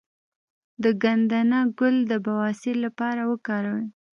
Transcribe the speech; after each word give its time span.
د 0.83 0.85
ګندنه 1.03 1.59
ګل 1.79 1.95
د 2.11 2.13
بواسیر 2.25 2.75
لپاره 2.85 3.21
وکاروئ 3.31 3.85